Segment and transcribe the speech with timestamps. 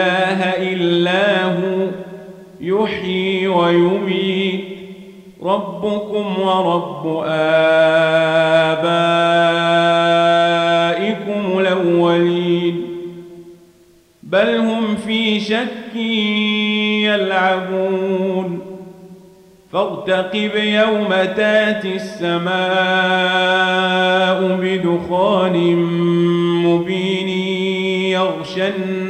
[0.00, 1.86] إله إلا هو
[2.60, 4.64] يحيي ويميت.
[5.42, 7.58] ربكم ورب آبائكم
[11.58, 12.86] الأولين.
[14.22, 15.96] بل هم في شك
[17.04, 18.60] يلعبون.
[19.72, 22.50] فارتقب يوم تاتي السماء
[24.62, 25.76] بدخان
[26.66, 27.28] مبين
[28.08, 29.09] يغشى الناس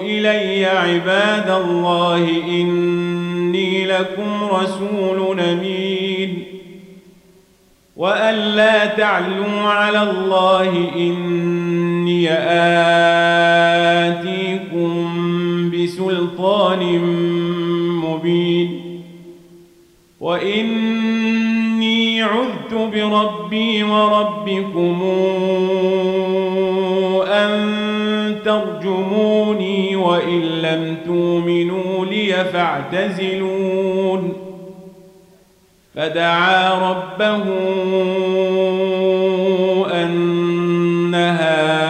[0.00, 6.44] إلي عباد الله إني لكم رسول أمين
[7.96, 12.28] وأن لا تعلوا على الله إني
[14.10, 15.10] آتيكم
[15.70, 16.98] بسلطان
[18.04, 18.89] مبين
[20.20, 25.02] وإني عذت بربي وربكم
[27.26, 27.80] أن
[28.44, 34.32] ترجموني وإن لم تؤمنوا لي فاعتزلون
[35.94, 37.44] فدعا ربه
[40.02, 41.89] أن هؤلاء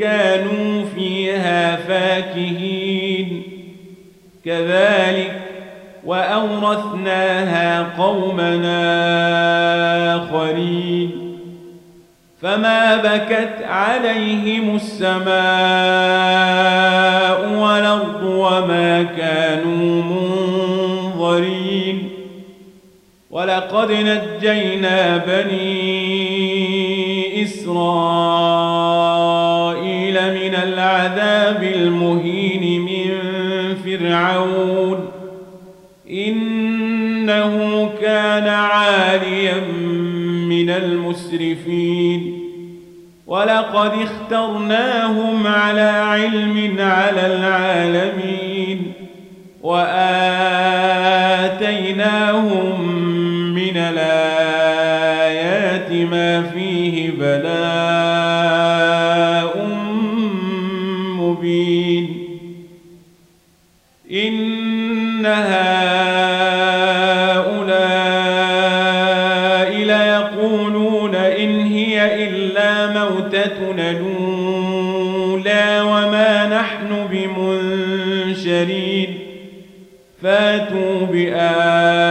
[0.00, 3.42] كانوا فيها فاكهين.
[4.44, 5.40] كذلك
[6.04, 8.80] وأورثناها قومنا
[10.16, 11.10] آخرين.
[12.42, 15.30] فما بكت عليهم السماء
[17.58, 22.08] والأرض وما كانوا منظرين.
[23.30, 26.00] ولقد نجينا بني
[27.42, 28.69] إسرائيل
[31.10, 33.10] العذاب المهين من
[33.84, 35.08] فرعون
[36.10, 39.60] إنه كان عاليا
[40.48, 42.40] من المسرفين
[43.26, 48.92] ولقد اخترناهم على علم على العالمين
[64.30, 65.70] إن هؤلاء
[69.74, 79.08] ليقولون إن هي إلا موتتنا الأولى وما نحن بمنشرين.
[80.22, 82.10] فاتوا بآبائنا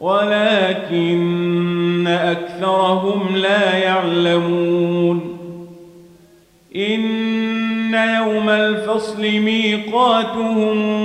[0.00, 5.36] ولكن أكثرهم لا يعلمون.
[6.76, 10.96] إن يوم الفصل ميقاتهم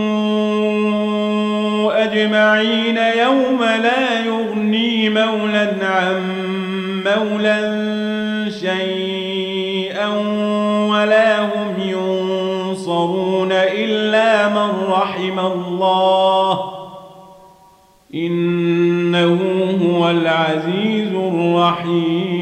[1.91, 6.21] أجمعين يوم لا يغني مولا عن
[7.05, 7.59] مولا
[8.49, 10.07] شيئا
[10.89, 16.20] ولا هم ينصرون إلا من رحم الله.
[20.51, 22.41] العزيز الرحيم.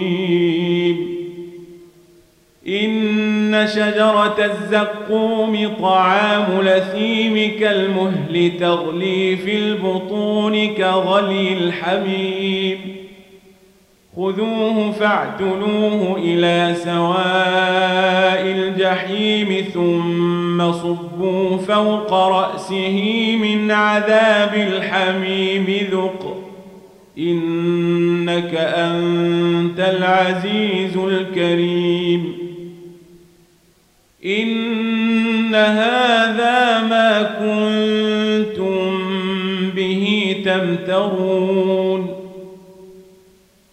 [2.68, 12.78] إن شجرة الزقوم طعام لثيم كالمهل تغلي في البطون كغلي الحميم.
[14.16, 26.39] خذوه فاعتلوه إلى سواء الجحيم ثم صبوا فوق رأسه من عذاب الحميم ذق.
[27.20, 32.34] إنك أنت العزيز الكريم.
[34.26, 39.00] إن هذا ما كنتم
[39.76, 42.08] به تمترون.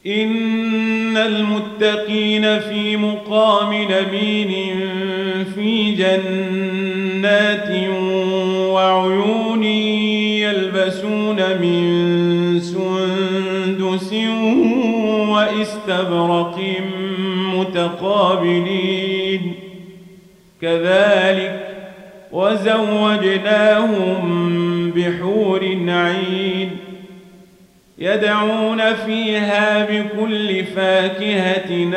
[0.06, 4.50] إن المتقين في مقام نبين
[5.54, 7.70] في جنات
[8.72, 9.35] وعيون
[15.96, 16.60] واستبرق
[17.54, 19.52] متقابلين.
[20.62, 21.66] كذلك
[22.32, 24.20] وزوجناهم
[24.90, 26.70] بحور عين
[27.98, 31.92] يدعون فيها بكل فاكهة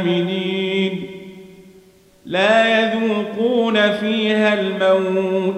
[0.00, 1.06] آمنين.
[2.26, 5.54] لا يذوقون فيها الموت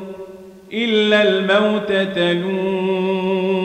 [0.73, 3.65] إلا الموتة الأولى.